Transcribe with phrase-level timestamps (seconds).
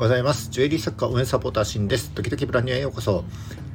[0.00, 0.48] ございます。
[0.50, 2.10] ジュエリー作家応援サポーターシンです。
[2.12, 3.22] 時々ブランニュへようこそ。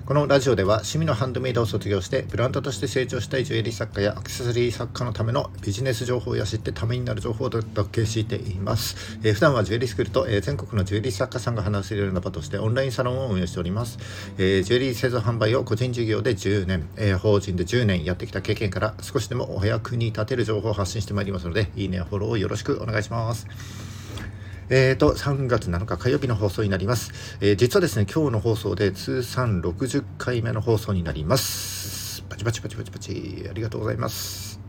[0.08, 9.20] このラジオでは趣味のハンドメイドを卒業してブランドとして成長したいジュエリー作家やアクセサリー作家のためのビジネス情報や知ってためになる情報をお届けしています。
[9.22, 14.00] えー、普段はジュエリースクールと、えー、全国のジュエリー作家さんが話せるような場としてオンラインサロンを運営しております。
[14.40, 23.85] えー、ジュエリー製造販売を個人事業で10年、え、法人で10年やってきた経験から少しでもお役に立てる情報を発信してまいりますので、いいねやフォローをよろしくお願いします。
[24.68, 27.12] えーと、3月7日火曜日の放送になります。
[27.40, 32.24] えー、実はですね、今日の放送で通算60回目の放送になります。
[32.30, 34.60] パチパチパチパチパチ、ありがとうございます。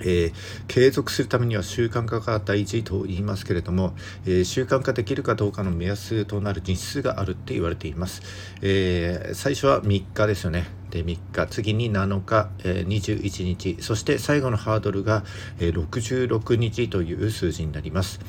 [0.00, 0.32] えー、
[0.68, 3.94] 継続するためには習慣化が大事と言いますけれども、
[4.26, 8.22] えー、習慣化できるかどうかの目安となる日数があるって言われています。
[8.60, 10.66] えー、最初は3日ですよね。
[10.90, 15.24] で3日次に7日、え21日そして最後のハードルが、
[15.58, 18.20] え66日という数字になります。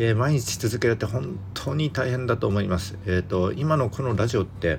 [0.00, 2.96] えー、毎日続けるって本当に大変だと思います。
[3.04, 4.78] えっ、ー、と今のこのラジオって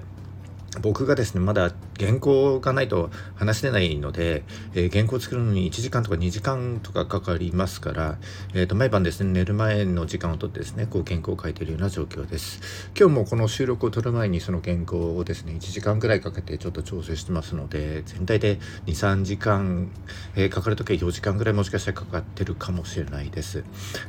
[0.81, 8.17] 僕がですねまだ原稿がないと話せないので、えー、原稿を作るのに1時間とか2時間とかかかりますから、
[8.53, 12.61] えー、と毎晩ですね寝る前の時間をとってですねこう原稿を書いているような状況です。
[12.97, 19.91] 今日もこの収録を取る前にその原稿をですね1時間ぐらいかけてちょっと調整してますので全体で23時間、
[20.35, 23.63] えー、かかる時は4時間ぐらいもしかしたらかかってるかもしれないです、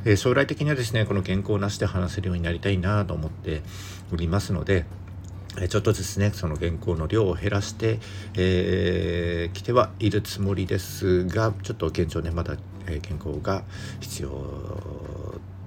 [0.05, 3.61] え将来的にはですねこの原稿なしで話せるようになりたいなと思って
[4.11, 4.85] おりますので
[5.69, 7.99] ちょっとですねその原稿の量を減らして、
[8.37, 12.55] えー、てはいるつもりですがちょっと現状ねまだ、
[12.87, 13.63] えー、原稿が
[13.99, 14.31] 必要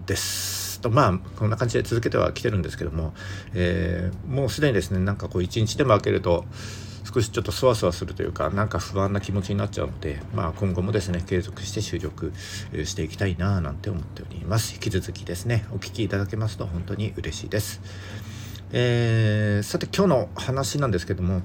[0.06, 3.12] ですとまあこんな感じで続けてはきてるんですけども、
[3.54, 6.44] えー、もうすでにですねなんかこう一日でも開けると
[7.04, 12.32] 少しちょっとそわそわするというかなんか不安な気持ちになっちゃうので、まあ、今後もですね継続して収録
[12.84, 17.82] していきたいななんて思っております引き続きですねお聴きいただけますと本当に嬉しいです。
[18.76, 21.42] えー、さて今日の話なんですけども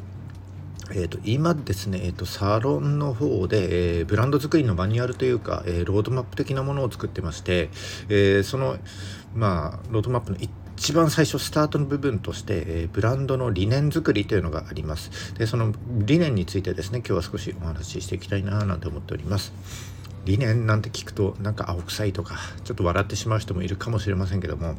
[0.92, 7.70] えーと、今ですね、えーと、サロンの方で、えー、ブランド作りのマニュアルというか、えー、ロードマップ的なものを作ってまして、
[8.09, 8.78] えー、その、
[9.36, 15.36] まあ、ロードマップの一番最初スタートの部分として、えブランドの理念作りというのがあります。
[15.36, 19.53] でその理念についてですね今日は少しお話ししていきたいななんて思っております。
[20.24, 24.76] 理念なんて聞くとなんか青臭いとかちょっと笑ってしまう人もいるかもしれませんけども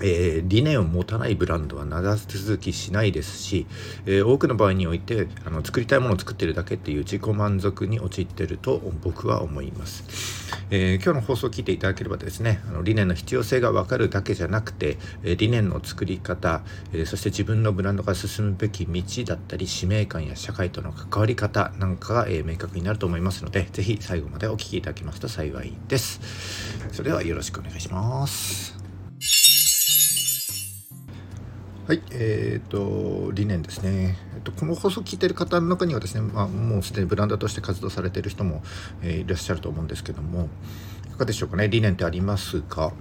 [0.00, 3.66] えー、理念を持たないブランドは長続きしないですし、
[4.06, 26.20] えー、多くの場合においてあの作りたいものを作ってるだけっていう自己満足に陥ってると僕は思います、えー、今日の放送を聞いていただければですねあの理念の必要性が分かるだけじゃなくて、え理念の作り方、えそして自分のブランドが進むべき道だったり使命感や社会との関わり方なんかが、え明確になると思いますので是非最後までお聴きいただけますと幸いです。
[26.92, 28.81] それではよろしくお願いします。
[31.92, 38.62] はい、えーと、理念ですね、えっと、この放送を聞いている方の中にはですね、まあ、もうすでにブランドとして活動されている人も、
[39.02, 40.48] えー、いらっしゃると思うんですけども
[41.06, 41.68] いかがでしょうかね？
[41.68, 42.94] 理念ってありますか、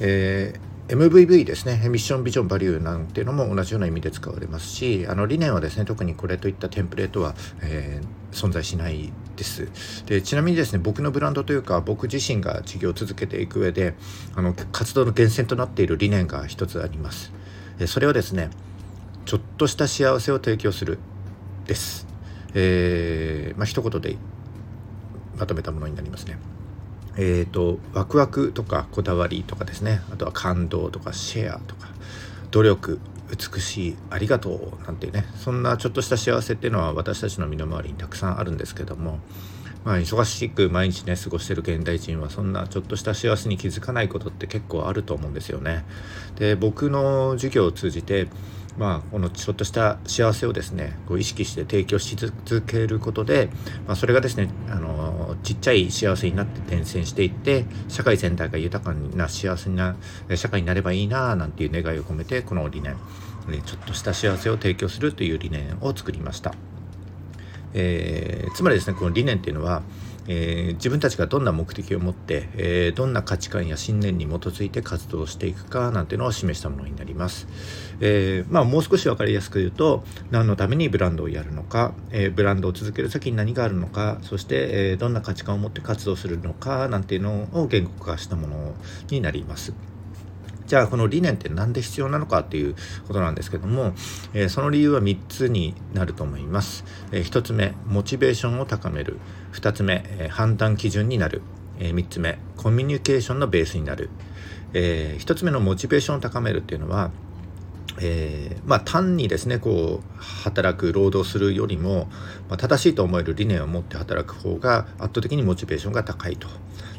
[0.00, 1.80] えー、MVV ですね。
[1.88, 10.04] ミッションビジョンバリューなんていうのも同じような意味で使われますしあの理念はですね特にこれといったテンプレートは、えー、存在しないです。
[10.04, 13.94] でちなみにですね僕のブランドというか僕自身が事業を続けていく上で
[14.36, 17.32] あの活動の源泉となっている理念が一つあります。
[17.86, 18.50] それはですね
[19.24, 20.98] ちょっとした幸せを提供する
[21.66, 22.06] です。
[22.54, 24.16] えー、まあ一言で
[25.38, 26.38] まとめたものになりますね。
[27.16, 31.88] えーと、ワクワクとかこだわりとかですねあとは感動とかシェアとか
[32.50, 32.98] 努力
[33.30, 39.20] 美しいありがとうなんていうねそんなちょっとした幸せっていうのは私たちの身の回りにたくさんあるんですけども
[39.84, 45.84] まあ、忙しく毎日ね過ごしてる現代人はそんなちょっとした幸せに気づかないことって結構あると思うんですよね。
[46.36, 48.28] で僕の授業を通じて
[48.76, 53.48] まあ、このちょっとした幸せをですねこう意識して提供し続けることで、
[53.86, 59.96] まあ、それがですねあのちっちゃい幸せになって転戦していって社会全体が豊かな幸せな
[60.34, 62.96] 社会になればいいななんていう願いを込めてこの理念
[63.64, 66.73] ちょっとした幸せを提供するという理念を作りました。
[67.74, 69.82] えー、つまりですねこの理念っていうのは、
[70.26, 77.46] えー、自分たちがどんな目的を持って、えー、どんな価値観や信念に基づいて活動していくかなんていうのを示したものになります。
[78.00, 88.74] えー、まあ、もう少し分かりやすく言うと何のためにブランドをやるのか、えブランドを続ける先に何があるのかそして、えどんな価値観を持って活動するのかなんていうのを言語化したもの
[89.10, 89.93] になります。
[90.66, 92.74] じゃあこの理念って何で必要なのかっていう
[93.06, 93.92] ことなんですけども、
[94.32, 99.18] えー、その理由は3つになると思います、えー、1つ目モチベーションを高める。
[99.52, 101.42] 2つ目、えー、判断基準になる。
[101.78, 104.08] え、3つ目コミュニケーションのベースになる、
[104.74, 107.10] え、1つ目のモチベーションを高めるっていうのは
[108.00, 112.08] えー、まあ、単にですねこう働く労働するよりも、
[112.48, 116.48] まあ、正しいと思える理念を持って働く方が圧倒的にモチベーションが高いと。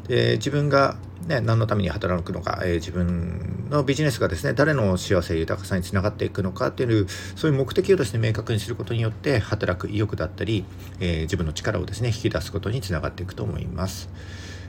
[0.08, 0.98] で自分が、
[1.28, 10.66] ね、何のために働くのか、えー、自分のビジネスがですね誰の幸せ豊かさにつながっていくのかっていうそういう目的をですね明確にすることによって働く意欲だったり、
[11.00, 14.10] えー、自分の力をですね引き出すことにつながっていくと思います。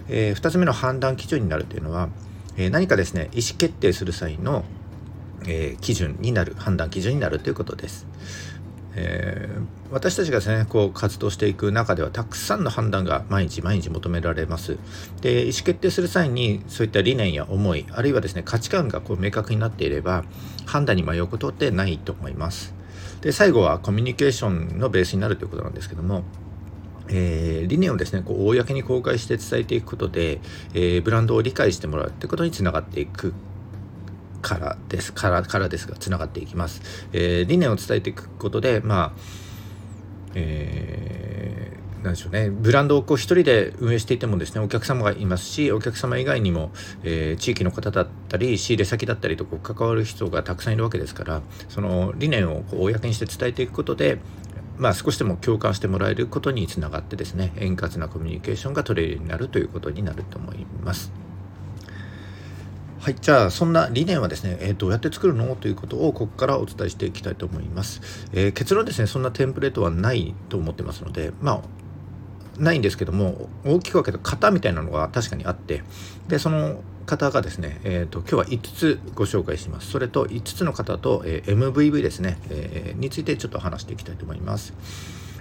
[0.09, 2.09] え2つ目の判断基準になるというのは、
[2.57, 4.65] え何かですね意思決定する際の
[5.47, 8.07] え、基準になる判断基準になるということです。
[8.99, 14.79] えー、私たちがですねこう活動していく中ではたくさんの判断が毎日毎日求められます。
[15.21, 20.25] で意思決定する際にそういった理念や思いあるいはですね価値観がこう明確になっていれば
[20.65, 22.75] 判断に迷うことってないと思います。
[23.21, 26.25] で最後はコミュニケーションのベースになるということなんですけども
[27.09, 30.41] えー、理念をですねこう公に公開して伝えていくことで、
[30.75, 33.33] えー、ブランドを理解してもらうってことにつながっていく。
[34.47, 39.21] からですからからですがつながっていきます、えー、理念を伝えていくことでまあ
[40.39, 46.71] えー、なんでしょうねブランドをこう一人で運営していてもですねお客様がいますしお客様以外にも、
[47.03, 54.19] えー、地域の方だったり仕入れ先だったりとこう関わる人がたくさんいるわけですからその理念をこう公にして伝えていくことで
[54.79, 61.26] まあ、少しでも共感してもらえることにつながってですね円滑なコミュニケーションが取れるようになるということになると思います。
[62.99, 65.55] はい、じゃあそんな理念はですね、えー、どうやって作るの？
[65.55, 68.01] ということをここからお伝えしていきたいと思います。
[68.33, 71.61] えー、結論ですね、そんなテンプレートはないと思ってますので、まあ
[72.59, 75.83] ないんですけども大きく分けた型みたいなのが確かにあって
[76.29, 79.91] でその方がですね、えーと、今日は5つご紹介します。
[79.91, 84.75] それと5つの方と、えー、MVV ですね、え、についてちょっと話していきたいと思います、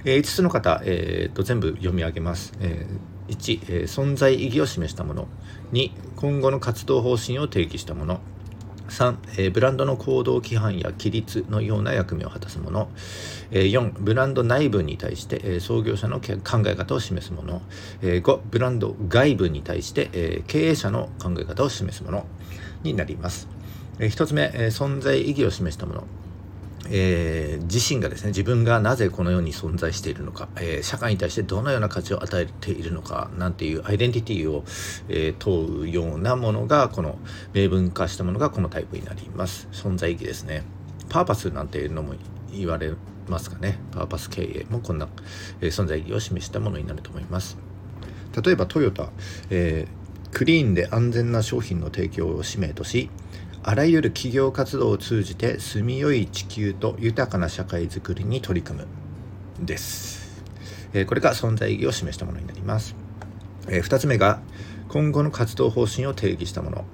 [0.03, 2.85] え、5つの方、えーと、全部読み上げます、え
[3.27, 5.27] 1、え存在意義を示したもの。
[5.73, 8.19] 2今後の活動方針を提起したもの。
[8.89, 12.89] 3、えー、ブランドの行動規範や規律のような役目を果たすもの、
[13.51, 17.61] えー、4ブランド内部に対して、えー、創業者の考え方を示すもの、
[18.01, 22.25] えー、5ブランド外部に対して、え、経営者の考え方を示すもの
[22.83, 23.47] になります、
[23.99, 26.03] え、1つ目、え、存在意義を示したもの。
[26.89, 34.63] えー、自身がですね自分がなぜこの世に存在しているのか、えー、社会に対してどのような価値を与えているのかなんていうアイデンティティを、
[35.09, 37.17] えー、問うようなものがこの
[37.53, 39.67] 明文化したものがこのタイプになります。
[39.71, 40.63] 存在意義ですね。
[41.09, 42.13] パーパスなんていうのも
[42.51, 42.93] 言われ
[43.27, 43.79] ますかね。
[43.91, 45.07] パーパス経営もこんな、
[45.61, 47.57] え存在意義を示したものになると思います。
[48.43, 49.09] 例えばトヨタ、
[49.49, 49.87] え
[50.31, 53.09] クリーンで安全な商品の提供を使命とし
[53.67, 58.87] あらゆる企業活動を通じて住みよい地球と豊かな社会づくりに取り組む
[59.59, 60.43] です、
[60.93, 62.95] えー、これが存在意義を示したものになります、
[63.67, 64.39] えー、2つ目が
[64.87, 66.85] 今後の活動方針を定義したもの。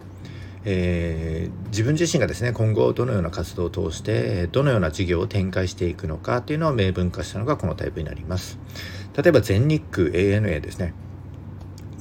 [0.64, 8.60] えー、自分自身がですね今後どのような活動を通してどのような事業を展開していくのかというのを明文化したのがこのタイプになります。
[9.18, 10.94] 例えば全日空 ANA ですね。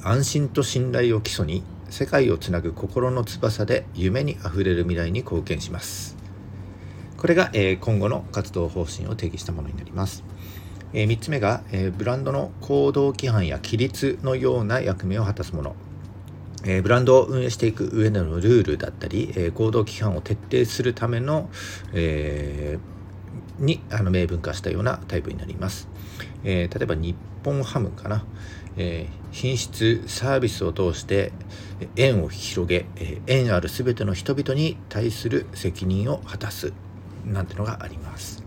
[0.03, 6.15] 安心と信頼を基礎に世界をつなぐ心の翼で夢にあふれる未来に貢献します。
[7.17, 10.23] これが、えー、今後の活動方針を定義したものになります、
[10.91, 15.75] えー、3つ目が、えー、ブランドの行動規範や規律のような役目を果たすもの。
[16.63, 21.49] え、ブランドを運営していく上でのルールだったり、え、行動規範を徹底するための、
[21.91, 25.89] えー、にあの明文化したようなタイプになります。
[26.43, 28.25] え例えば日本ハムかな、
[28.77, 31.31] え品質サービスを通して
[31.95, 36.73] 縁を広げ、え縁ある全ての人々に対する責任を果たす
[37.25, 38.43] なんてのがあります。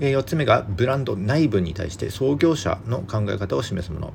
[0.00, 4.12] え4つ目がブランド内部に対して創業者の考え方を示すもの。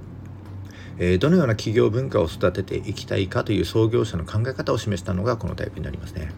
[1.00, 6.32] えどのような企業文化を育てていきたいかという創業者の考え方を示したのがこのタイプになりますね。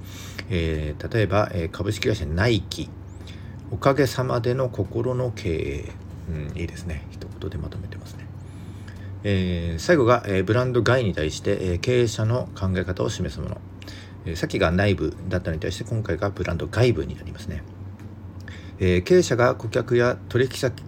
[0.49, 2.89] えー、例えば、え株式会社ナイキ
[3.71, 5.91] おかげさまでの心の経営、
[6.29, 7.07] うん、いいですね。
[7.11, 8.25] 一言でまとめてますね。
[9.23, 13.61] えー、最後が、えー、ブランド外に対して、え、経営者の考え方を示すもの、
[14.25, 17.63] えー、さっきが内部だったのに対して今回がブランド外部になりますね、
[18.79, 20.83] え、経営者が顧客や取引先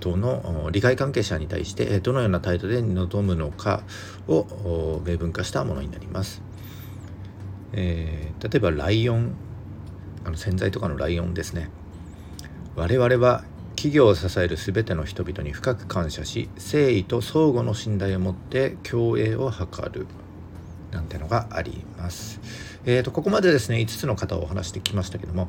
[0.00, 3.82] との利害関係者に対してどのような態度で臨むのか
[4.28, 6.42] を明文化したものになります、
[7.72, 9.34] えー、例えばライオン
[10.24, 11.68] あの洗剤とかのライオンですね。
[12.76, 13.44] 我々は
[13.82, 20.06] 企業を支える全ての人々に深く感謝し誠意と相互の信頼を持って共栄を図る
[20.92, 22.40] なんてのがあります。
[22.84, 25.48] えーと、ここまでですね5つの方をお話してきましたけども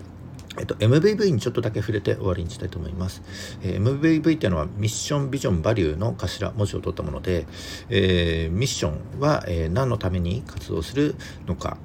[0.57, 3.21] えっと、MVV にちょっとだけ触れて終わりにしたいと思います。
[3.61, 7.45] えー、MVV っていうのはミッションビジョンバリューの頭文字を取ったもので、
[7.89, 11.77] えー、ミッションは、えー、何のために活動するのか、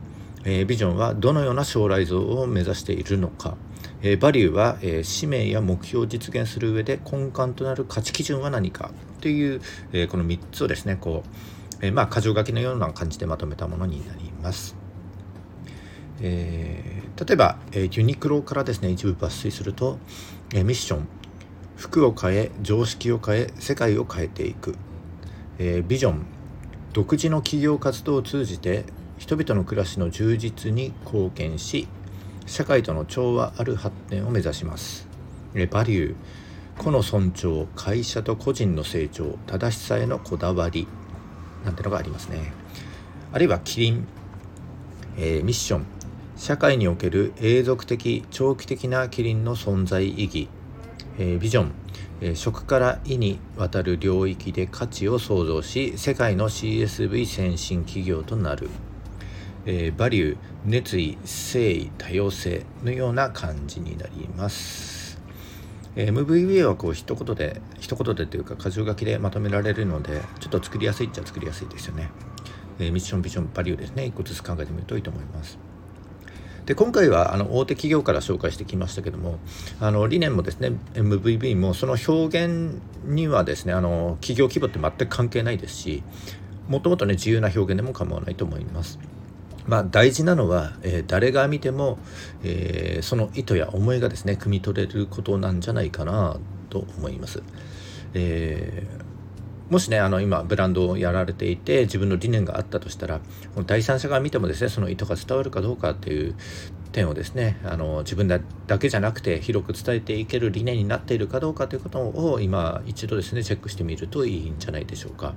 [0.44, 3.58] えビジョンはどのような将来像を目指しているのか、
[4.02, 8.90] えバリューは、え使命や目標を実現する上で根幹となる価値基準は何か
[9.20, 9.60] という、
[9.92, 11.24] えこの3つをですねこ
[11.82, 14.76] う、えまあ箇条書きのような感じでまとめたものになります。
[16.20, 19.98] えー、例えば、えー、ユニクロからですね一部抜粋すると、
[20.52, 21.08] えー、ミッション。
[21.76, 24.74] 服を変え常識を変え世界を変えていく、
[25.60, 26.26] えー、ビジョン。
[26.92, 28.84] 独自の企業活動を通じて
[29.18, 31.86] 人々の暮らしの充実に貢献し
[32.48, 35.06] 社会との調和ある発展を目指します、
[35.70, 36.14] バリュー。
[36.78, 40.88] 個の尊重会社と個人の成長正しさへのこだわり。
[41.64, 42.52] なんてのがありますね。
[43.32, 44.06] あるいはキリン、
[45.18, 45.86] えー、ミッション。
[46.36, 50.48] 社会における永続的長期的なキリンの存在意義、
[51.18, 51.72] えー、ビジョン、
[52.20, 58.70] え、食から意にわたる領域で価値を創造し世界の CSV 先進企業となる、
[59.70, 65.20] えー、バリュー熱意誠意多様性のような感じになります。
[65.94, 72.08] MVBA はこう一言で一言でというか箇条書きでまとめられるのでちょっと作りやすいっちゃ作りやすいですよね、
[72.78, 74.06] えミッションビジョンバリューですね。
[74.06, 75.58] 一個ずつ考えてみるといいと思います。
[76.64, 79.38] で今回はあの大手企業から紹介してきましたけども
[79.80, 86.02] あの理念もですね MVB もその表現にはですねあの企業規模って全く関係ないですし
[86.68, 88.98] もともとね自由な表現でも構わないと思います。
[89.68, 91.98] まあ、大事なのは、えー、誰が見ても、
[92.42, 96.38] えー、その意図や思いがですね汲み取れることなんじゃないかな
[96.70, 97.42] と思います。
[98.14, 99.08] えー
[99.68, 103.20] もしねあの今ブランドをやられていて自分の理念があったとしたら
[103.66, 106.34] 第三者が見てもですねその意図が伝わるかどうかっていう
[106.92, 108.40] 点をですねあの自分だ
[108.78, 115.34] けじゃなくて広く伝えていける理念になっているかどうかということを今一度ですねチェックしてみるといいんじゃないでしょうか。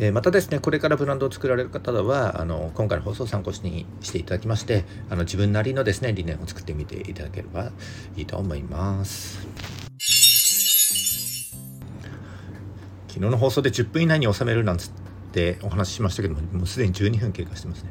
[0.00, 7.72] えまたですねこれからブランドを作られる方はあの今回の放送を参考にしていただきましてあの自分なりのですね理念を作ってみていただければ
[8.16, 9.46] いいと思います。
[13.08, 14.90] 昨日の放送で10分以内に収めるなんつっ
[15.32, 17.90] てお話ししましたけどももうすでに12分経過してますね。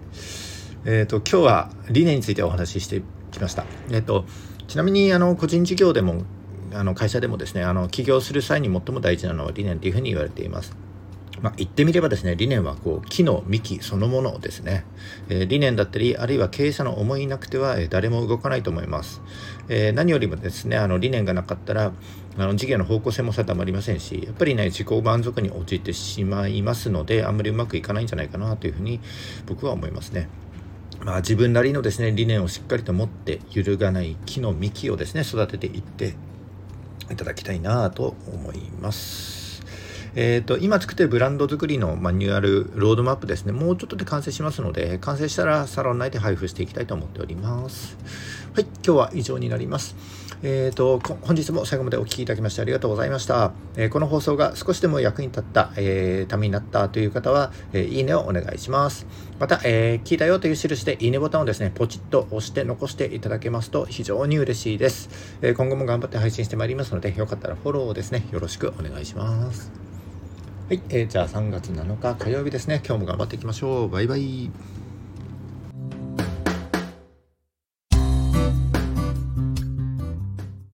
[0.85, 3.65] えっ、ー、と今日は理念についてお話ししてきました。
[3.91, 4.25] えっ、ー、と
[4.67, 6.23] ちなみにあの個人事業でも
[6.73, 10.86] あの会社でもですねあの起業する際に最も大事なのは理念というふうに言われています。
[11.41, 14.85] まあ、言ってみればですね理念はこう木の幹そのものですね、
[15.29, 19.21] えー、理念だったりあるいは経営者の思いなくては、えー、誰も動かないと思います、
[19.69, 21.91] えー、何よりもですねあの理念がなかったら
[22.37, 28.99] あの事業の方向性も定まりませんしやっぱりね自己満足に陥ってしまいますのであんまりうまくいかないんじゃないかなというふうに
[29.45, 30.29] 僕は思いますね。
[30.99, 36.15] まあ、自分なりのですね理念をしっかりと持って揺るがない木の幹をですね育てていって
[37.11, 39.36] いただきたいなと思います。
[40.19, 43.51] えーと、今作ってるブランド作りのマニュアルロードマップですね。
[43.51, 47.95] もうちょっとで完成しますので完成したらサロン内で配布していきたいと思っております。
[48.55, 49.95] はい今日は以上になります。
[50.41, 59.07] えーと、本日も最後までお聴きいただきましてありがとうございました、えー、この放送が少しでも役に立った、えー、ためになったという方は、え、いいねをお願いします。
[59.39, 69.86] また、え聞いたよという印でいいねボタンをですねポチッと押して残していただけますと非常に嬉しいです、え今後も頑張って配信してまいりますのでよかったらフォローをですねよろしくお願いします。
[70.69, 72.81] はい、えー、じゃあ3月7日火曜日ですね。
[72.85, 73.89] 今日も頑張っていきましょう。
[73.89, 74.53] バイバイ。